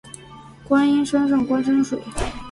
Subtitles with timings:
[0.67, 2.01] 观音山上观山水